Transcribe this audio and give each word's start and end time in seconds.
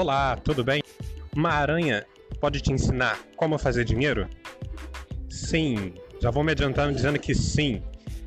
Olá, 0.00 0.36
tudo 0.36 0.62
bem? 0.62 0.80
Uma 1.34 1.50
aranha 1.50 2.06
pode 2.40 2.60
te 2.60 2.72
ensinar 2.72 3.18
como 3.36 3.58
fazer 3.58 3.84
dinheiro? 3.84 4.28
Sim, 5.28 5.92
já 6.22 6.30
vou 6.30 6.44
me 6.44 6.52
adiantando 6.52 6.94
dizendo 6.94 7.18
que 7.18 7.34
sim. 7.34 7.82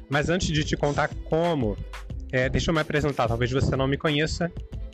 Mas 0.09 0.29
antes 0.29 0.49
de 0.49 0.65
te 0.65 0.75
contar 0.75 1.07
como, 1.29 1.77
é, 2.29 2.49
deixa 2.49 2.71
eu 2.71 2.75
me 2.75 2.81
apresentar. 2.81 3.29
Talvez 3.29 3.53
você 3.53 3.73
não 3.77 3.87
me 3.87 3.97
conheça. 3.97 4.51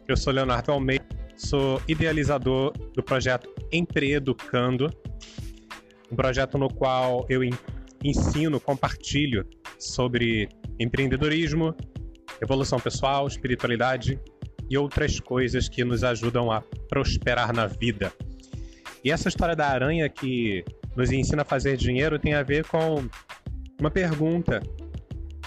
Eu 0.07 0.15
sou 0.15 0.31
Leonardo 0.31 0.71
Almeida, 0.71 1.03
sou 1.35 1.81
idealizador 1.87 2.73
do 2.93 3.01
projeto 3.01 3.51
Empreeducando, 3.71 4.91
um 6.11 6.15
projeto 6.15 6.59
no 6.59 6.71
qual 6.71 7.25
eu 7.27 7.41
ensino, 8.03 8.59
compartilho 8.59 9.47
sobre 9.79 10.47
empreendedorismo, 10.79 11.75
evolução 12.39 12.79
pessoal, 12.79 13.25
espiritualidade 13.25 14.19
e 14.69 14.77
outras 14.77 15.19
coisas 15.19 15.69
que 15.69 15.83
nos 15.83 16.03
ajudam 16.03 16.51
a 16.51 16.61
prosperar 16.89 17.53
na 17.53 17.67
vida. 17.67 18.11
E 19.03 19.11
essa 19.11 19.29
história 19.29 19.55
da 19.55 19.67
aranha 19.67 20.09
que 20.09 20.65
nos 20.95 21.11
ensina 21.11 21.43
a 21.43 21.45
fazer 21.45 21.77
dinheiro 21.77 22.17
tem 22.19 22.33
a 22.33 22.43
ver 22.43 22.65
com 22.65 23.07
uma 23.79 23.91
pergunta 23.91 24.61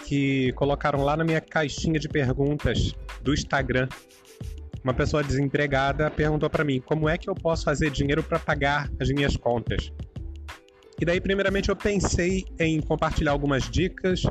que 0.06 0.52
colocaram 0.52 1.04
lá 1.04 1.16
na 1.16 1.24
minha 1.24 1.40
caixinha 1.40 1.98
de 1.98 2.08
perguntas 2.08 2.94
do 3.22 3.34
Instagram. 3.34 3.88
Uma 4.82 4.94
pessoa 4.94 5.22
desempregada 5.22 6.10
perguntou 6.10 6.48
para 6.48 6.64
mim: 6.64 6.80
como 6.80 7.08
é 7.08 7.18
que 7.18 7.28
eu 7.28 7.34
posso 7.34 7.64
fazer 7.64 7.90
dinheiro 7.90 8.22
para 8.22 8.38
pagar 8.38 8.90
as 8.98 9.10
minhas 9.10 9.36
contas? 9.36 9.92
E 11.00 11.04
daí, 11.04 11.20
primeiramente, 11.20 11.68
eu 11.68 11.76
pensei 11.76 12.44
em 12.58 12.80
compartilhar 12.80 13.32
algumas 13.32 13.68
dicas. 13.70 14.22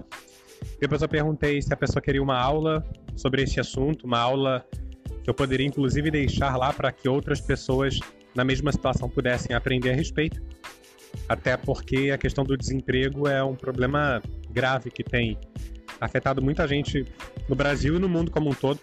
Depois, 0.79 1.01
eu 1.01 1.09
perguntei 1.09 1.62
se 1.62 1.73
a 1.73 1.77
pessoa 1.77 2.01
queria 2.01 2.21
uma 2.21 2.37
aula 2.37 2.85
sobre 3.20 3.44
esse 3.44 3.59
assunto, 3.59 4.05
uma 4.05 4.20
aula 4.20 4.66
que 5.23 5.30
eu 5.30 5.34
poderia 5.34 5.68
inclusive 5.68 6.10
deixar 6.10 6.55
lá 6.55 6.71
para 6.71 6.91
que 6.91 7.07
outras 7.07 7.41
pessoas 7.41 7.99
na 8.34 8.43
mesma 8.43 8.71
situação 8.71 9.10
pudessem 9.10 9.55
aprender 9.55 9.91
a 9.91 9.96
respeito. 9.96 10.41
Até 11.27 11.58
porque 11.58 12.12
a 12.13 12.18
questão 12.18 12.43
do 12.43 12.55
desemprego 12.55 13.27
é 13.27 13.43
um 13.43 13.55
problema 13.55 14.21
grave 14.49 14.90
que 14.90 15.04
tem 15.04 15.38
afetado 15.99 16.41
muita 16.41 16.68
gente 16.68 17.05
no 17.48 17.55
Brasil 17.55 17.96
e 17.96 17.99
no 17.99 18.08
mundo 18.08 18.32
como 18.32 18.49
um 18.49 18.54
todo. 18.54 18.80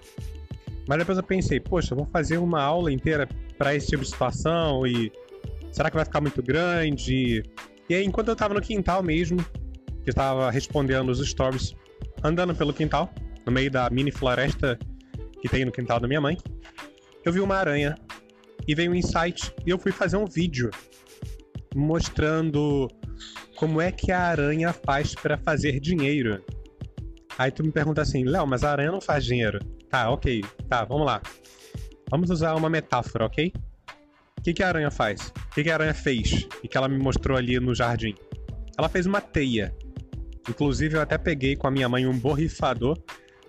Mas 0.86 0.98
depois 0.98 1.16
eu 1.16 1.24
pensei, 1.24 1.58
poxa, 1.58 1.94
vou 1.94 2.06
fazer 2.06 2.38
uma 2.38 2.62
aula 2.62 2.92
inteira 2.92 3.28
para 3.56 3.74
esse 3.74 3.88
tipo 3.88 4.02
de 4.02 4.10
situação 4.10 4.86
e 4.86 5.10
será 5.72 5.90
que 5.90 5.96
vai 5.96 6.04
ficar 6.04 6.20
muito 6.20 6.42
grande? 6.42 7.42
E 7.88 7.94
aí, 7.94 8.04
enquanto 8.04 8.28
eu 8.28 8.34
estava 8.34 8.54
no 8.54 8.60
quintal 8.60 9.02
mesmo, 9.02 9.38
que 10.04 10.10
estava 10.10 10.50
respondendo 10.50 11.08
os 11.08 11.26
stories, 11.26 11.74
andando 12.22 12.54
pelo 12.54 12.72
quintal, 12.72 13.12
no 13.46 13.52
meio 13.52 13.70
da 13.70 13.88
mini 13.88 14.10
floresta 14.10 14.78
que 15.40 15.48
tem 15.48 15.64
no 15.64 15.72
quintal 15.72 16.00
da 16.00 16.08
minha 16.08 16.20
mãe, 16.20 16.36
eu 17.24 17.32
vi 17.32 17.40
uma 17.40 17.56
aranha 17.56 17.94
e 18.66 18.74
veio 18.74 18.90
um 18.90 18.94
insight 18.94 19.54
e 19.64 19.70
eu 19.70 19.78
fui 19.78 19.92
fazer 19.92 20.16
um 20.16 20.26
vídeo 20.26 20.70
mostrando 21.74 22.88
como 23.56 23.80
é 23.80 23.92
que 23.92 24.10
a 24.10 24.20
aranha 24.20 24.72
faz 24.72 25.14
para 25.14 25.38
fazer 25.38 25.78
dinheiro. 25.78 26.42
Aí 27.38 27.50
tu 27.50 27.62
me 27.62 27.70
pergunta 27.70 28.02
assim, 28.02 28.24
Léo, 28.24 28.46
mas 28.46 28.64
a 28.64 28.72
aranha 28.72 28.90
não 28.90 29.00
faz 29.00 29.24
dinheiro. 29.24 29.58
Tá, 29.88 30.10
ok, 30.10 30.42
tá, 30.68 30.84
vamos 30.84 31.06
lá. 31.06 31.22
Vamos 32.10 32.30
usar 32.30 32.54
uma 32.54 32.70
metáfora, 32.70 33.26
ok? 33.26 33.52
O 34.38 34.42
que, 34.42 34.54
que 34.54 34.62
a 34.62 34.68
aranha 34.68 34.90
faz? 34.90 35.28
O 35.28 35.54
que, 35.54 35.64
que 35.64 35.70
a 35.70 35.74
aranha 35.74 35.94
fez 35.94 36.46
e 36.62 36.68
que 36.68 36.76
ela 36.76 36.88
me 36.88 36.98
mostrou 36.98 37.36
ali 37.36 37.58
no 37.60 37.74
jardim? 37.74 38.14
Ela 38.78 38.88
fez 38.88 39.06
uma 39.06 39.20
teia. 39.20 39.74
Inclusive, 40.48 40.96
eu 40.96 41.00
até 41.00 41.18
peguei 41.18 41.56
com 41.56 41.66
a 41.66 41.70
minha 41.70 41.88
mãe 41.88 42.06
um 42.06 42.16
borrifador 42.16 42.96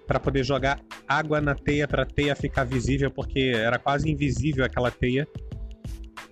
para 0.08 0.19
poder 0.19 0.44
jogar 0.44 0.80
água 1.08 1.41
na 1.41 1.53
teia 1.53 1.88
para 1.88 2.03
a 2.03 2.05
teia 2.05 2.36
ficar 2.36 2.63
visível, 2.63 3.11
porque 3.11 3.52
era 3.53 3.77
quase 3.77 4.09
invisível 4.09 4.64
aquela 4.64 4.89
teia. 4.89 5.27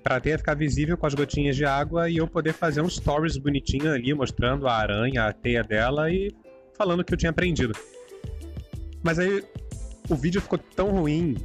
Para 0.02 0.16
a 0.16 0.20
teia 0.20 0.38
ficar 0.38 0.56
visível 0.56 0.98
com 0.98 1.06
as 1.06 1.14
gotinhas 1.14 1.56
de 1.56 1.66
água 1.66 2.10
e 2.10 2.18
eu 2.18 2.28
poder 2.28 2.54
fazer 2.54 2.82
um 2.82 2.90
stories 2.90 3.38
bonitinho 3.38 3.92
ali 3.92 4.14
mostrando 4.14 4.68
a 4.68 4.74
aranha, 4.74 5.26
a 5.26 5.34
teia 5.34 5.62
dela 5.62 6.10
e 6.10 6.32
falando 6.78 7.04
que 7.04 7.14
eu 7.14 7.18
tinha 7.18 7.32
aprendido. 7.32 7.74
Mas 9.04 9.20
aí 9.20 9.44
o 10.10 10.16
vídeo 10.16 10.40
ficou 10.40 10.58
tão 10.58 10.92
ruim, 10.92 11.36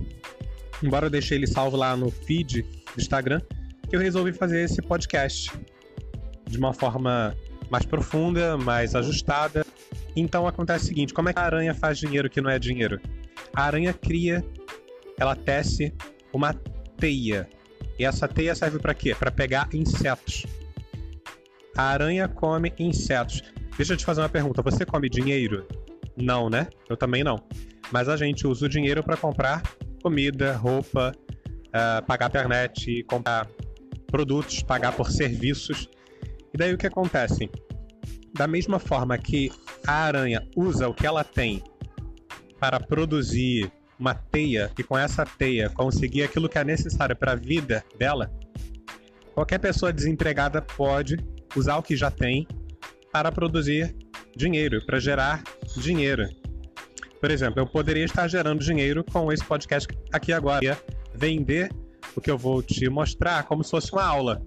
embora 0.83 1.07
eu 1.07 1.11
deixei 1.11 1.37
ele 1.37 1.47
salvo 1.47 1.77
lá 1.77 1.97
no 1.97 2.11
feed 2.11 2.63
do 2.63 3.01
Instagram, 3.01 3.41
que 3.89 3.97
eu 3.97 4.01
resolvi 4.01 4.33
fazer 4.33 4.63
esse 4.63 4.81
podcast 4.81 5.51
de 6.47 6.59
uma 6.59 6.73
forma 6.73 7.35
mais 7.71 7.85
profunda, 7.85 8.57
mais 8.57 8.95
ajustada 8.95 9.65
então 10.15 10.47
acontece 10.47 10.85
o 10.85 10.89
seguinte: 10.89 11.15
como 11.15 11.29
é 11.29 11.33
que 11.33 11.39
a 11.39 11.45
aranha 11.45 11.75
faz 11.75 11.99
dinheiro 11.99 12.29
que 12.29 12.41
não 12.41 12.51
é 12.51 12.59
dinheiro? 12.59 13.01
A 13.55 13.65
aranha 13.65 13.93
cria, 13.93 14.45
ela 15.19 15.35
tece 15.35 15.95
uma 16.33 16.55
teia. 16.97 17.49
E 17.99 18.05
essa 18.05 18.27
teia 18.27 18.55
serve 18.55 18.79
para 18.79 18.95
quê? 18.95 19.15
Para 19.15 19.31
pegar 19.31 19.69
insetos. 19.73 20.47
A 21.77 21.85
aranha 21.85 22.29
come 22.29 22.73
insetos. 22.79 23.43
Deixa 23.77 23.93
eu 23.93 23.97
te 23.97 24.05
fazer 24.05 24.21
uma 24.21 24.29
pergunta: 24.29 24.63
você 24.63 24.85
come 24.85 25.09
dinheiro? 25.09 25.67
Não, 26.17 26.51
né? 26.51 26.69
Eu 26.89 26.97
também 26.97 27.25
não. 27.25 27.37
Mas 27.91 28.09
a 28.09 28.17
gente 28.17 28.47
usa 28.47 28.67
o 28.67 28.69
dinheiro 28.69 29.03
para 29.03 29.17
comprar 29.17 29.63
comida, 30.03 30.57
roupa, 30.57 31.13
uh, 31.69 32.05
pagar 32.07 32.29
internet, 32.29 33.05
comprar 33.05 33.47
produtos, 34.07 34.63
pagar 34.63 34.93
por 34.93 35.11
serviços. 35.11 35.89
E 36.53 36.59
daí 36.59 36.75
o 36.75 36.79
que 36.79 36.87
acontece? 36.87 37.51
Da 38.35 38.47
mesma 38.47 38.79
forma 38.79 39.17
que 39.19 39.51
a 39.87 39.93
aranha 39.93 40.47
usa 40.57 40.89
o 40.89 40.95
que 40.95 41.07
ela 41.07 41.25
tem 41.25 41.63
para 42.59 42.79
produzir 42.79 43.71
uma 43.99 44.15
teia 44.15 44.71
e 44.79 44.83
com 44.83 44.97
essa 44.97 45.25
teia 45.25 45.69
conseguir 45.69 46.23
aquilo 46.23 46.49
que 46.49 46.59
é 46.59 46.65
necessário 46.65 47.15
para 47.15 47.33
a 47.33 47.37
vida 47.37 47.85
dela, 47.99 48.31
qualquer 49.35 49.59
pessoa 49.59 49.93
desempregada 49.93 50.63
pode 50.63 51.19
usar 51.55 51.77
o 51.77 51.83
que 51.83 51.97
já 51.97 52.11
tem 52.11 52.47
para 53.13 53.31
produzir 53.31 53.95
dinheiro, 54.37 54.85
para 54.87 54.99
gerar 54.99 55.43
dinheiro. 55.77 56.29
Por 57.21 57.31
exemplo, 57.31 57.61
eu 57.61 57.67
poderia 57.67 58.05
estar 58.05 58.27
gerando 58.29 58.65
dinheiro 58.65 59.05
com 59.05 59.31
esse 59.31 59.45
podcast 59.45 59.87
aqui 60.11 60.33
agora, 60.33 60.79
vender 61.15 61.71
o 62.17 62.21
que 62.21 62.31
eu 62.31 62.39
vou 62.39 62.63
te 62.63 62.89
mostrar 62.89 63.43
como 63.45 63.63
se 63.63 63.71
fosse 63.71 63.93
uma 63.93 64.05
aula. 64.05 64.43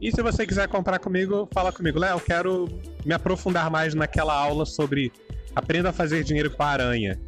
E 0.00 0.12
se 0.12 0.22
você 0.22 0.46
quiser 0.46 0.68
comprar 0.68 1.00
comigo, 1.00 1.48
fala 1.52 1.72
comigo. 1.72 1.98
Léo, 1.98 2.20
quero 2.20 2.68
me 3.04 3.12
aprofundar 3.12 3.68
mais 3.68 3.94
naquela 3.94 4.32
aula 4.32 4.64
sobre 4.64 5.12
aprenda 5.56 5.90
a 5.90 5.92
fazer 5.92 6.22
dinheiro 6.22 6.50
com 6.50 6.62
a 6.62 6.66
aranha. 6.66 7.20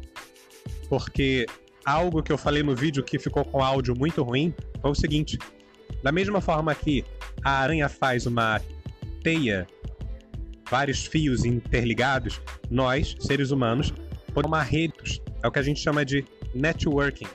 Porque 0.87 1.45
algo 1.83 2.23
que 2.23 2.31
eu 2.31 2.37
falei 2.37 2.63
no 2.63 2.73
vídeo 2.73 3.03
que 3.03 3.19
ficou 3.19 3.43
com 3.43 3.61
áudio 3.61 3.93
muito 3.97 4.23
ruim 4.23 4.53
foi 4.81 4.89
o 4.89 4.95
seguinte: 4.95 5.37
da 6.01 6.13
mesma 6.13 6.39
forma 6.39 6.73
que 6.73 7.03
a 7.43 7.51
aranha 7.59 7.89
faz 7.89 8.25
uma 8.25 8.61
teia, 9.21 9.67
vários 10.69 11.05
fios 11.05 11.43
interligados, 11.43 12.39
nós, 12.69 13.17
seres 13.19 13.51
humanos, 13.51 13.93
podemos 14.33 14.57
uma 14.57 14.63
rede. 14.63 15.21
É 15.43 15.47
o 15.47 15.51
que 15.51 15.59
a 15.59 15.63
gente 15.63 15.81
chama 15.81 16.05
de 16.05 16.23
networking. 16.55 17.27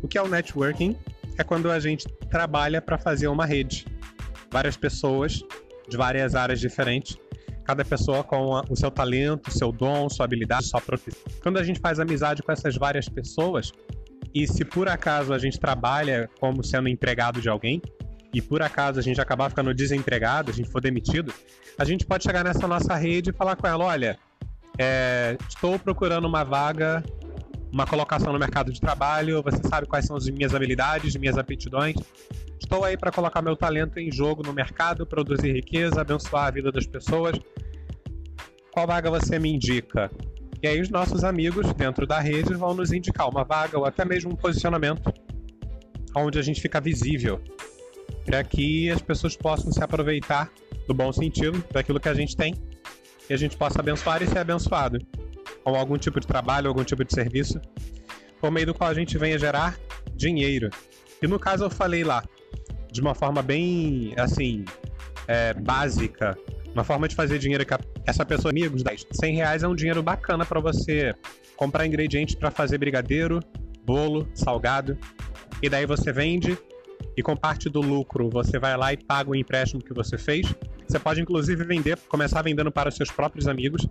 O 0.00 0.08
que 0.08 0.16
é 0.16 0.22
o 0.22 0.28
networking? 0.28 0.96
É 1.36 1.44
quando 1.44 1.70
a 1.70 1.78
gente 1.78 2.08
trabalha 2.30 2.80
para 2.80 2.96
fazer 2.96 3.28
uma 3.28 3.44
rede 3.44 3.84
várias 4.50 4.76
pessoas 4.76 5.42
de 5.88 5.96
várias 5.96 6.34
áreas 6.34 6.60
diferentes, 6.60 7.16
cada 7.64 7.84
pessoa 7.84 8.22
com 8.22 8.56
a, 8.56 8.64
o 8.68 8.76
seu 8.76 8.90
talento, 8.90 9.50
seu 9.50 9.72
dom, 9.72 10.08
sua 10.08 10.24
habilidade, 10.24 10.66
sua 10.66 10.80
profissão. 10.80 11.22
Quando 11.42 11.58
a 11.58 11.64
gente 11.64 11.80
faz 11.80 11.98
amizade 11.98 12.42
com 12.42 12.52
essas 12.52 12.76
várias 12.76 13.08
pessoas, 13.08 13.72
e 14.34 14.46
se 14.46 14.64
por 14.64 14.88
acaso 14.88 15.32
a 15.32 15.38
gente 15.38 15.58
trabalha 15.58 16.30
como 16.38 16.62
sendo 16.62 16.88
empregado 16.88 17.40
de 17.40 17.48
alguém, 17.48 17.82
e 18.32 18.40
por 18.40 18.62
acaso 18.62 18.98
a 18.98 19.02
gente 19.02 19.20
acabar 19.20 19.48
ficando 19.48 19.74
desempregado, 19.74 20.50
a 20.50 20.54
gente 20.54 20.68
for 20.68 20.80
demitido, 20.80 21.34
a 21.76 21.84
gente 21.84 22.06
pode 22.06 22.22
chegar 22.22 22.44
nessa 22.44 22.66
nossa 22.68 22.94
rede 22.94 23.30
e 23.30 23.32
falar 23.32 23.56
com 23.56 23.66
ela: 23.66 23.84
olha, 23.84 24.18
é, 24.78 25.36
estou 25.48 25.78
procurando 25.78 26.26
uma 26.26 26.44
vaga, 26.44 27.02
uma 27.72 27.86
colocação 27.86 28.32
no 28.32 28.38
mercado 28.38 28.72
de 28.72 28.80
trabalho, 28.80 29.42
você 29.42 29.60
sabe 29.68 29.86
quais 29.86 30.04
são 30.04 30.16
as 30.16 30.28
minhas 30.28 30.54
habilidades, 30.54 31.16
minhas 31.16 31.36
aptidões, 31.36 31.96
Estou 32.60 32.84
aí 32.84 32.96
para 32.96 33.10
colocar 33.10 33.40
meu 33.40 33.56
talento 33.56 33.98
em 33.98 34.12
jogo 34.12 34.42
no 34.42 34.52
mercado, 34.52 35.06
produzir 35.06 35.52
riqueza, 35.52 36.02
abençoar 36.02 36.46
a 36.46 36.50
vida 36.50 36.70
das 36.70 36.86
pessoas. 36.86 37.36
Qual 38.70 38.86
vaga 38.86 39.10
você 39.10 39.38
me 39.38 39.50
indica? 39.52 40.10
E 40.62 40.68
aí 40.68 40.80
os 40.80 40.90
nossos 40.90 41.24
amigos 41.24 41.72
dentro 41.72 42.06
da 42.06 42.20
rede 42.20 42.52
vão 42.54 42.74
nos 42.74 42.92
indicar 42.92 43.28
uma 43.28 43.44
vaga 43.44 43.78
ou 43.78 43.86
até 43.86 44.04
mesmo 44.04 44.32
um 44.32 44.36
posicionamento 44.36 45.12
onde 46.14 46.38
a 46.38 46.42
gente 46.42 46.60
fica 46.60 46.80
visível 46.80 47.40
para 48.26 48.44
que 48.44 48.90
as 48.90 49.00
pessoas 49.00 49.34
possam 49.34 49.72
se 49.72 49.82
aproveitar 49.82 50.52
do 50.86 50.92
bom 50.92 51.10
sentido 51.12 51.64
daquilo 51.72 51.98
que 51.98 52.08
a 52.08 52.14
gente 52.14 52.36
tem 52.36 52.54
e 53.28 53.32
a 53.32 53.36
gente 53.36 53.56
possa 53.56 53.80
abençoar 53.80 54.22
e 54.22 54.26
ser 54.26 54.38
abençoado 54.38 54.98
com 55.64 55.74
algum 55.74 55.96
tipo 55.96 56.20
de 56.20 56.26
trabalho, 56.26 56.68
algum 56.68 56.84
tipo 56.84 57.04
de 57.04 57.14
serviço, 57.14 57.58
por 58.38 58.50
meio 58.50 58.66
do 58.66 58.74
qual 58.74 58.90
a 58.90 58.94
gente 58.94 59.16
venha 59.16 59.38
gerar 59.38 59.78
dinheiro. 60.14 60.68
E 61.22 61.26
no 61.26 61.38
caso 61.38 61.64
eu 61.64 61.70
falei 61.70 62.04
lá, 62.04 62.22
de 62.90 63.00
uma 63.00 63.14
forma 63.14 63.42
bem, 63.42 64.12
assim, 64.16 64.64
é, 65.26 65.54
básica, 65.54 66.36
uma 66.74 66.84
forma 66.84 67.08
de 67.08 67.14
fazer 67.14 67.38
dinheiro 67.38 67.64
que 67.64 67.74
essa 68.06 68.24
pessoa, 68.24 68.50
amigos, 68.50 68.82
100 69.12 69.34
reais 69.36 69.62
é 69.62 69.68
um 69.68 69.74
dinheiro 69.74 70.02
bacana 70.02 70.44
para 70.44 70.60
você 70.60 71.14
comprar 71.56 71.86
ingredientes 71.86 72.34
para 72.34 72.50
fazer 72.50 72.78
brigadeiro, 72.78 73.40
bolo, 73.84 74.28
salgado. 74.34 74.96
e 75.62 75.68
daí 75.68 75.84
você 75.84 76.12
vende 76.12 76.56
e 77.16 77.22
com 77.22 77.36
parte 77.36 77.68
do 77.68 77.80
lucro 77.80 78.30
você 78.30 78.58
vai 78.58 78.76
lá 78.76 78.92
e 78.92 78.96
paga 78.96 79.30
o 79.30 79.34
empréstimo 79.34 79.82
que 79.82 79.92
você 79.92 80.16
fez. 80.16 80.46
Você 80.86 80.98
pode 80.98 81.20
inclusive 81.20 81.64
vender, 81.64 81.98
começar 82.08 82.42
vendendo 82.42 82.70
para 82.70 82.88
os 82.88 82.96
seus 82.96 83.10
próprios 83.10 83.46
amigos. 83.46 83.86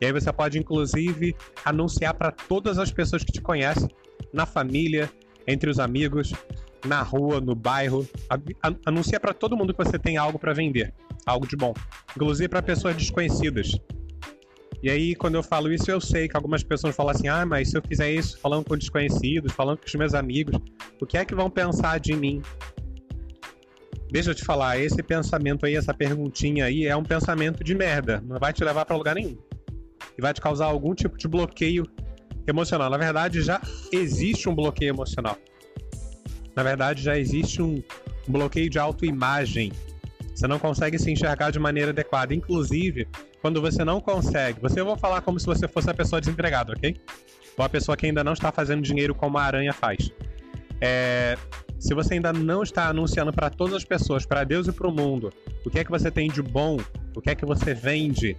E 0.00 0.06
aí 0.06 0.12
você 0.12 0.32
pode 0.32 0.58
inclusive 0.58 1.34
anunciar 1.64 2.14
para 2.14 2.30
todas 2.30 2.78
as 2.78 2.90
pessoas 2.90 3.24
que 3.24 3.32
te 3.32 3.40
conhecem, 3.40 3.88
na 4.32 4.44
família, 4.44 5.10
entre 5.46 5.70
os 5.70 5.78
amigos, 5.78 6.32
na 6.84 7.02
rua, 7.02 7.40
no 7.40 7.54
bairro. 7.54 8.06
Anuncia 8.84 9.18
para 9.18 9.32
todo 9.32 9.56
mundo 9.56 9.72
que 9.72 9.84
você 9.84 9.98
tem 9.98 10.16
algo 10.16 10.38
para 10.38 10.52
vender, 10.52 10.92
algo 11.24 11.46
de 11.46 11.56
bom, 11.56 11.74
inclusive 12.14 12.48
para 12.48 12.62
pessoas 12.62 12.96
desconhecidas. 12.96 13.72
E 14.82 14.90
aí, 14.90 15.14
quando 15.14 15.34
eu 15.36 15.42
falo 15.42 15.72
isso, 15.72 15.90
eu 15.90 16.00
sei 16.00 16.28
que 16.28 16.36
algumas 16.36 16.62
pessoas 16.62 16.94
falam 16.94 17.10
assim: 17.10 17.28
ah, 17.28 17.46
mas 17.46 17.70
se 17.70 17.78
eu 17.78 17.82
fizer 17.82 18.10
isso 18.12 18.38
falando 18.38 18.64
com 18.64 18.76
desconhecidos, 18.76 19.52
falando 19.52 19.78
com 19.78 19.86
os 19.86 19.94
meus 19.94 20.14
amigos, 20.14 20.60
o 21.00 21.06
que 21.06 21.16
é 21.16 21.24
que 21.24 21.34
vão 21.34 21.50
pensar 21.50 21.98
de 21.98 22.14
mim? 22.14 22.42
Deixa 24.10 24.30
eu 24.30 24.34
te 24.34 24.44
falar, 24.44 24.78
esse 24.78 25.02
pensamento 25.02 25.66
aí, 25.66 25.74
essa 25.74 25.92
perguntinha 25.92 26.66
aí, 26.66 26.86
é 26.86 26.94
um 26.94 27.02
pensamento 27.02 27.64
de 27.64 27.74
merda. 27.74 28.22
Não 28.24 28.38
vai 28.38 28.52
te 28.52 28.62
levar 28.62 28.84
para 28.84 28.96
lugar 28.96 29.16
nenhum. 29.16 29.36
E 30.16 30.22
vai 30.22 30.32
te 30.32 30.40
causar 30.40 30.66
algum 30.66 30.94
tipo 30.94 31.18
de 31.18 31.26
bloqueio 31.26 31.84
emocional. 32.46 32.88
Na 32.88 32.96
verdade, 32.96 33.42
já 33.42 33.60
existe 33.92 34.48
um 34.48 34.54
bloqueio 34.54 34.90
emocional. 34.90 35.36
Na 36.56 36.62
verdade, 36.62 37.02
já 37.02 37.18
existe 37.18 37.60
um 37.60 37.82
bloqueio 38.26 38.70
de 38.70 38.78
autoimagem. 38.78 39.70
Você 40.34 40.46
não 40.46 40.58
consegue 40.58 40.98
se 40.98 41.10
enxergar 41.10 41.50
de 41.50 41.58
maneira 41.58 41.90
adequada. 41.90 42.34
Inclusive, 42.34 43.06
quando 43.42 43.60
você 43.60 43.84
não 43.84 44.00
consegue, 44.00 44.60
você 44.60 44.80
eu 44.80 44.86
vou 44.86 44.96
falar 44.96 45.20
como 45.20 45.38
se 45.38 45.44
você 45.44 45.68
fosse 45.68 45.90
a 45.90 45.94
pessoa 45.94 46.18
desempregada, 46.18 46.72
ok? 46.72 46.96
Ou 47.58 47.64
a 47.64 47.68
pessoa 47.68 47.96
que 47.96 48.06
ainda 48.06 48.24
não 48.24 48.32
está 48.32 48.50
fazendo 48.50 48.82
dinheiro 48.82 49.14
como 49.14 49.36
a 49.36 49.42
aranha 49.42 49.72
faz. 49.72 50.10
É, 50.80 51.36
se 51.78 51.94
você 51.94 52.14
ainda 52.14 52.32
não 52.32 52.62
está 52.62 52.88
anunciando 52.88 53.32
para 53.32 53.50
todas 53.50 53.74
as 53.74 53.84
pessoas, 53.84 54.24
para 54.24 54.42
Deus 54.44 54.66
e 54.66 54.72
para 54.72 54.88
o 54.88 54.92
mundo, 54.92 55.32
o 55.64 55.70
que 55.70 55.78
é 55.78 55.84
que 55.84 55.90
você 55.90 56.10
tem 56.10 56.30
de 56.30 56.42
bom, 56.42 56.78
o 57.14 57.20
que 57.20 57.30
é 57.30 57.34
que 57.34 57.44
você 57.44 57.74
vende, 57.74 58.36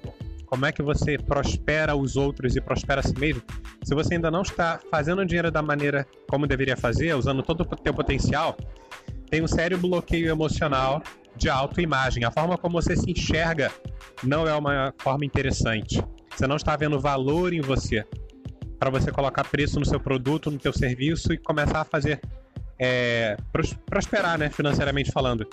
como 0.48 0.66
é 0.66 0.72
que 0.72 0.82
você 0.82 1.18
prospera 1.18 1.96
os 1.96 2.16
outros 2.16 2.56
e 2.56 2.62
prospera 2.62 3.02
a 3.02 3.04
si 3.04 3.14
mesmo, 3.18 3.44
se 3.84 3.94
você 3.94 4.16
ainda 4.16 4.32
não 4.32 4.42
está 4.42 4.80
fazendo 4.90 5.26
dinheiro 5.26 5.52
da 5.52 5.62
maneira 5.62 6.08
como 6.28 6.48
deveria 6.48 6.76
fazer, 6.76 7.14
usando 7.14 7.44
todo 7.44 7.62
o 7.62 7.66
teu 7.76 7.94
potencial, 7.94 8.58
tem 9.30 9.44
um 9.44 9.48
sério 9.48 9.78
bloqueio 9.78 10.30
emocional 10.30 11.04
de 11.36 11.50
autoimagem. 11.50 12.24
A 12.24 12.32
forma 12.32 12.58
como 12.58 12.82
você 12.82 12.96
se 12.96 13.12
enxerga 13.12 13.72
não 14.24 14.48
é 14.48 14.56
uma 14.56 14.94
forma 14.98 15.26
interessante. 15.26 16.02
Você 16.36 16.48
não 16.48 16.56
está 16.56 16.76
vendo 16.76 17.00
valor 17.00 17.54
em 17.54 17.62
você 17.62 18.06
para 18.80 18.90
você 18.90 19.12
colocar 19.12 19.44
preço 19.44 19.80
no 19.80 19.86
seu 19.86 20.00
produto, 20.00 20.50
no 20.50 20.62
seu 20.62 20.72
serviço 20.72 21.34
e 21.34 21.38
começar 21.38 21.82
a 21.82 21.86
fazer 21.86 22.22
é, 22.80 23.36
prosperar, 23.90 24.38
né, 24.38 24.50
financeiramente 24.50 25.12
falando. 25.12 25.48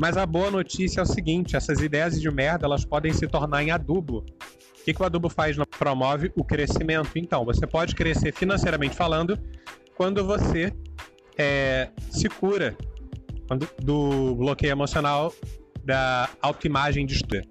Mas 0.00 0.16
a 0.16 0.24
boa 0.24 0.50
notícia 0.50 1.00
é 1.00 1.02
o 1.02 1.06
seguinte: 1.06 1.56
essas 1.56 1.80
ideias 1.80 2.18
de 2.18 2.30
merda 2.30 2.64
elas 2.64 2.86
podem 2.86 3.12
se 3.12 3.26
tornar 3.26 3.62
em 3.62 3.70
adubo. 3.70 4.24
O 4.80 4.82
que, 4.82 4.94
que 4.94 5.02
o 5.02 5.04
adubo 5.04 5.28
faz? 5.28 5.58
Promove 5.78 6.32
o 6.34 6.42
crescimento. 6.42 7.10
Então, 7.16 7.44
você 7.44 7.66
pode 7.66 7.94
crescer 7.94 8.32
financeiramente 8.32 8.96
falando 8.96 9.38
quando 9.94 10.24
você 10.24 10.72
é, 11.36 11.90
se 12.10 12.30
cura 12.30 12.74
do 13.82 14.34
bloqueio 14.36 14.70
emocional 14.70 15.34
da 15.84 16.30
autoimagem 16.40 17.04
de 17.04 17.16
estudo. 17.16 17.46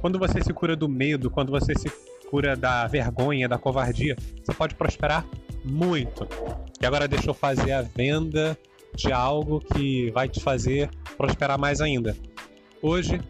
Quando 0.00 0.18
você 0.18 0.42
se 0.42 0.54
cura 0.54 0.74
do 0.74 0.88
medo, 0.88 1.30
quando 1.30 1.50
você 1.50 1.74
se 1.74 1.92
cura 2.30 2.56
da 2.56 2.86
vergonha, 2.86 3.46
da 3.46 3.58
covardia, 3.58 4.16
você 4.42 4.54
pode 4.54 4.74
prosperar 4.74 5.22
muito. 5.62 6.26
E 6.80 6.86
agora 6.86 7.06
deixa 7.06 7.28
eu 7.28 7.34
fazer 7.34 7.72
a 7.72 7.82
venda 7.82 8.56
de 8.94 9.12
algo 9.12 9.60
que 9.60 10.10
vai 10.12 10.30
te 10.30 10.40
fazer 10.40 10.88
prosperar 11.18 11.58
mais 11.58 11.80
ainda. 11.80 12.16
Hoje 12.80 13.20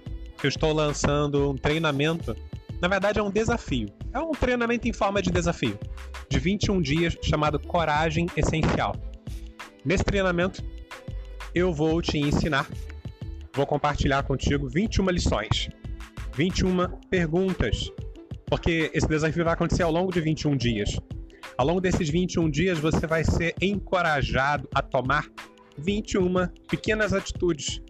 eu 0.43 0.49
estou 0.49 0.73
lançando 0.75 1.51
um 1.51 1.57
treinamento, 1.57 2.37
na 2.81 2.87
verdade 2.87 3.19
é 3.19 3.23
um 3.23 3.31
desafio. 3.31 3.89
É 4.13 4.19
um 4.21 4.33
treinamento 4.33 4.87
em 4.87 4.93
forma 4.93 5.23
de 5.23 5.31
desafio, 5.31 5.79
de 6.29 6.39
21 6.39 6.81
dias, 6.83 7.17
chamado 7.23 7.59
Coragem 7.59 8.27
Essencial. 8.37 8.95
Nesse 9.85 10.05
treinamento 10.05 10.63
eu 11.55 11.73
vou 11.73 12.01
te 12.03 12.19
ensinar, 12.19 12.69
vou 13.55 13.67
compartilhar 13.67 14.23
contigo 14.23 14.69
21 14.69 15.09
lições, 15.09 15.71
21 16.35 16.89
perguntas, 17.11 17.91
porque 18.47 18.91
esse 18.93 19.09
desafio 19.09 19.45
vai 19.45 19.55
acontecer 19.55 19.83
ao 19.83 19.91
longo 19.91 20.13
de 20.13 20.21
21 20.21 20.57
dias. 20.57 20.99
Ao 21.57 21.67
longo 21.67 21.81
desses 21.81 22.09
21 22.09 22.51
dias, 22.51 22.79
você 22.79 23.07
vai 23.07 23.25
ser 23.25 23.55
encorajado 23.61 24.69
a 24.73 24.81
tomar 24.81 25.27
21 25.79 26.49
pequenas 26.69 27.13
atitudes 27.13 27.81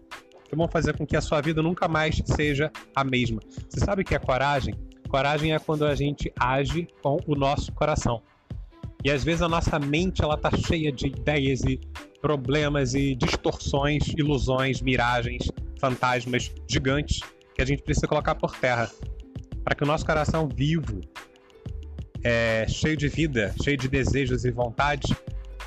que 0.47 0.55
vão 0.55 0.67
fazer 0.67 0.97
com 0.97 1.05
que 1.05 1.15
a 1.15 1.21
sua 1.21 1.41
vida 1.41 1.61
nunca 1.61 1.87
mais 1.87 2.21
seja 2.25 2.71
a 2.95 3.03
mesma. 3.03 3.39
Você 3.69 3.79
sabe 3.79 4.01
o 4.01 4.05
que 4.05 4.15
é 4.15 4.19
coragem? 4.19 4.73
Coragem 5.07 5.53
é 5.53 5.59
quando 5.59 5.85
a 5.85 5.95
gente 5.95 6.31
age 6.39 6.87
com 7.01 7.17
o 7.27 7.35
nosso 7.35 7.71
coração. 7.71 8.21
E 9.03 9.09
às 9.09 9.23
vezes 9.23 9.41
a 9.41 9.47
nossa 9.47 9.79
mente 9.79 10.23
ela 10.23 10.37
tá 10.37 10.51
cheia 10.51 10.91
de 10.91 11.07
ideias 11.07 11.61
e 11.61 11.79
problemas 12.21 12.93
e 12.93 13.15
distorções, 13.15 14.07
ilusões, 14.17 14.81
miragens, 14.81 15.49
fantasmas 15.79 16.51
gigantes 16.67 17.21
que 17.55 17.61
a 17.61 17.65
gente 17.65 17.81
precisa 17.81 18.07
colocar 18.07 18.35
por 18.35 18.55
terra 18.57 18.91
para 19.63 19.75
que 19.75 19.83
o 19.83 19.87
nosso 19.87 20.05
coração 20.05 20.49
vivo, 20.53 20.99
é, 22.23 22.65
cheio 22.67 22.97
de 22.97 23.07
vida, 23.07 23.53
cheio 23.63 23.77
de 23.77 23.87
desejos 23.87 24.43
e 24.43 24.51
vontades, 24.51 25.11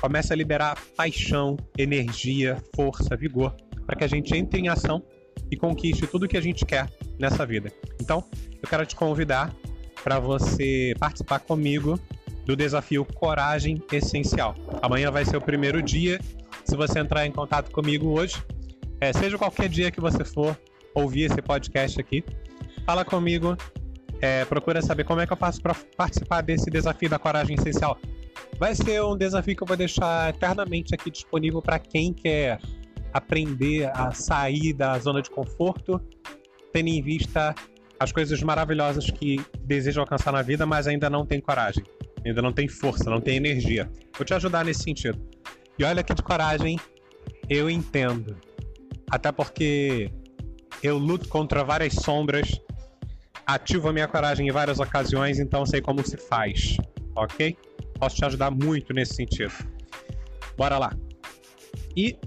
comece 0.03 0.33
a 0.33 0.35
liberar 0.35 0.77
paixão, 0.97 1.55
energia, 1.77 2.61
força, 2.75 3.15
vigor, 3.15 3.55
para 3.85 3.95
que 3.95 4.03
a 4.03 4.07
gente 4.07 4.35
entre 4.35 4.59
em 4.59 4.67
ação 4.67 5.01
e 5.49 5.55
conquiste 5.55 6.05
tudo 6.05 6.25
o 6.25 6.27
que 6.27 6.35
a 6.35 6.41
gente 6.41 6.65
quer 6.65 6.89
nessa 7.17 7.45
vida. 7.45 7.71
Então, 8.01 8.21
eu 8.61 8.67
quero 8.67 8.85
te 8.85 8.97
convidar 8.97 9.55
para 10.03 10.19
você 10.19 10.93
participar 10.99 11.39
comigo 11.39 11.97
do 12.45 12.53
desafio 12.53 13.05
Coragem 13.05 13.81
Essencial. 13.93 14.55
Amanhã 14.81 15.09
vai 15.09 15.23
ser 15.23 15.37
o 15.37 15.41
primeiro 15.41 15.81
dia. 15.81 16.19
Se 16.65 16.75
você 16.75 16.99
entrar 16.99 17.25
em 17.25 17.31
contato 17.31 17.71
comigo 17.71 18.09
hoje, 18.19 18.43
é, 18.99 19.13
seja 19.13 19.37
qualquer 19.37 19.69
dia 19.69 19.89
que 19.89 20.01
você 20.01 20.25
for 20.25 20.59
ouvir 20.93 21.31
esse 21.31 21.41
podcast 21.41 22.01
aqui, 22.01 22.25
fala 22.85 23.05
comigo, 23.05 23.55
é, 24.19 24.43
procura 24.43 24.81
saber 24.81 25.05
como 25.05 25.21
é 25.21 25.25
que 25.25 25.31
eu 25.31 25.37
faço 25.37 25.61
para 25.61 25.73
participar 25.95 26.41
desse 26.41 26.69
desafio 26.69 27.09
da 27.09 27.17
Coragem 27.17 27.55
Essencial. 27.55 27.97
Vai 28.63 28.73
ser 28.75 29.03
um 29.03 29.17
desafio 29.17 29.57
que 29.57 29.61
eu 29.61 29.67
vou 29.67 29.75
deixar 29.75 30.29
eternamente 30.29 30.95
aqui 30.95 31.11
disponível 31.11 31.61
para 31.61 31.77
quem 31.77 32.13
quer 32.13 32.61
aprender 33.11 33.91
a 33.93 34.11
sair 34.11 34.71
da 34.71 34.97
zona 34.99 35.21
de 35.21 35.29
conforto, 35.29 35.99
tendo 36.71 36.87
em 36.87 37.01
vista 37.01 37.53
as 37.99 38.13
coisas 38.13 38.41
maravilhosas 38.41 39.11
que 39.11 39.45
deseja 39.65 39.99
alcançar 39.99 40.31
na 40.31 40.41
vida, 40.41 40.65
mas 40.65 40.87
ainda 40.87 41.09
não 41.09 41.25
tem 41.25 41.41
coragem, 41.41 41.83
ainda 42.25 42.41
não 42.41 42.53
tem 42.53 42.69
força, 42.69 43.09
não 43.09 43.19
tem 43.19 43.35
energia. 43.35 43.91
Vou 44.17 44.25
te 44.25 44.33
ajudar 44.33 44.63
nesse 44.63 44.83
sentido. 44.83 45.19
E 45.77 45.83
olha 45.83 46.01
que 46.01 46.13
de 46.13 46.23
coragem 46.23 46.79
eu 47.49 47.69
entendo. 47.69 48.37
Até 49.11 49.29
porque 49.29 50.09
eu 50.81 50.97
luto 50.97 51.27
contra 51.27 51.65
várias 51.65 51.95
sombras, 51.95 52.61
ativo 53.45 53.89
a 53.89 53.91
minha 53.91 54.07
coragem 54.07 54.47
em 54.47 54.51
várias 54.53 54.79
ocasiões, 54.79 55.37
então 55.37 55.65
sei 55.65 55.81
como 55.81 56.01
se 56.07 56.15
faz, 56.15 56.77
ok? 57.13 57.57
Posso 58.03 58.17
te 58.17 58.25
ajudar 58.25 58.51
muito 58.51 58.93
nesse 58.93 59.15
sentido. 59.15 59.53
Bora 60.57 60.77
lá. 60.77 60.93
E 61.95 62.17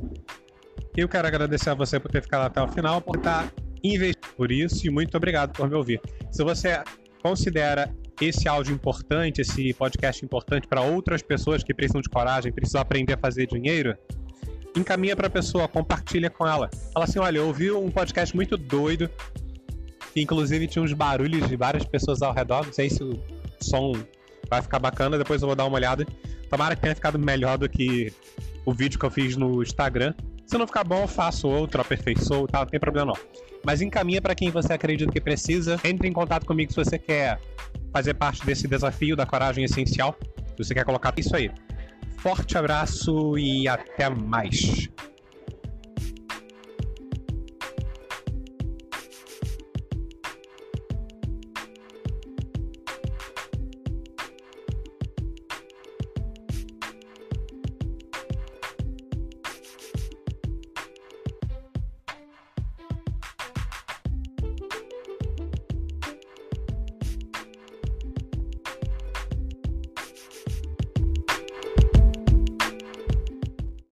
eu 0.97 1.07
quero 1.07 1.29
agradecer 1.29 1.69
a 1.69 1.75
você 1.75 2.01
por 2.01 2.11
ter 2.11 2.23
ficado 2.23 2.47
até 2.47 2.63
o 2.63 2.69
final, 2.69 3.03
por 3.03 3.19
estar 3.19 3.53
investindo 3.85 4.35
por 4.35 4.51
isso 4.51 4.87
e 4.87 4.91
muito 4.91 5.15
obrigado 5.19 5.53
por 5.53 5.69
me 5.69 5.75
ouvir. 5.75 6.01
Se 6.33 6.43
você 6.43 6.83
considera 7.23 7.95
esse 8.23 8.49
áudio 8.49 8.75
importante, 8.75 9.43
esse 9.43 9.75
podcast 9.75 10.25
importante 10.25 10.67
para 10.67 10.81
outras 10.81 11.21
pessoas 11.21 11.63
que 11.63 11.75
precisam 11.75 12.01
de 12.01 12.09
coragem, 12.09 12.51
precisam 12.51 12.81
aprender 12.81 13.13
a 13.13 13.19
fazer 13.19 13.47
dinheiro, 13.47 13.95
encaminha 14.75 15.15
para 15.15 15.27
a 15.27 15.31
pessoa, 15.31 15.69
compartilha 15.69 16.31
com 16.31 16.47
ela. 16.47 16.71
Fala 16.95 17.05
assim: 17.05 17.19
olha, 17.19 17.37
eu 17.37 17.49
ouvi 17.49 17.71
um 17.71 17.91
podcast 17.91 18.35
muito 18.35 18.57
doido, 18.57 19.11
que 20.15 20.23
inclusive 20.23 20.67
tinha 20.69 20.83
uns 20.83 20.95
barulhos 20.95 21.47
de 21.47 21.55
várias 21.55 21.85
pessoas 21.85 22.23
ao 22.23 22.33
redor. 22.33 22.65
Não 22.65 22.73
sei 22.73 22.89
se 22.89 23.05
o 23.05 23.23
som 23.61 23.93
Vai 24.49 24.63
ficar 24.63 24.79
bacana, 24.79 25.19
depois 25.19 25.43
eu 25.43 25.49
vou 25.49 25.57
dar 25.57 25.65
uma 25.65 25.77
olhada. 25.77 26.07
Tomara 26.49 26.77
que 26.77 26.83
tenha 26.83 26.95
ficado 26.95 27.19
melhor 27.19 27.59
do 27.59 27.69
que 27.69 28.13
o 28.65 28.73
vídeo 28.73 28.99
que 28.99 29.07
eu 29.07 29.11
fiz 29.11 29.37
no 29.37 29.63
Instagram. 29.63 30.15
Se 30.47 30.57
não 30.57 30.67
ficar 30.67 30.85
bom, 30.85 31.03
eu 31.03 31.09
faço 31.09 31.49
outro, 31.49 31.81
aperfeiçoo, 31.81 32.47
tá? 32.47 32.61
Não 32.61 32.67
tem 32.67 32.79
problema 32.79 33.13
não. 33.13 33.47
Mas 33.65 33.83
encaminha 33.83 34.23
para 34.23 34.35
quem 34.35 34.51
você 34.51 34.73
acredita 34.73 35.11
que 35.11 35.21
precisa. 35.21 35.81
Entre 35.83 36.07
em 36.07 36.13
contato 36.13 36.47
comigo 36.47 36.71
se 36.71 36.77
você 36.77 36.99
quer 36.99 37.41
fazer 37.93 38.15
parte 38.15 38.47
desse 38.47 38.69
desafio 38.69 39.17
da 39.17 39.27
coragem 39.27 39.65
essencial. 39.65 40.17
Se 40.57 40.65
você 40.65 40.75
quer 40.75 40.85
colocar 40.85 41.13
isso 41.17 41.35
aí. 41.35 41.51
Forte 42.19 42.57
abraço 42.57 43.37
e 43.37 43.67
até 43.67 44.09
mais. 44.09 44.89